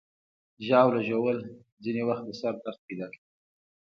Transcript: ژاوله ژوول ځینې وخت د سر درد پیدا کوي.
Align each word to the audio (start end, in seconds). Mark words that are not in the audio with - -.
ژاوله 0.65 1.01
ژوول 1.07 1.39
ځینې 1.83 2.01
وخت 2.09 2.23
د 2.27 2.31
سر 2.39 2.53
درد 2.63 2.79
پیدا 2.87 3.07
کوي. 3.13 3.27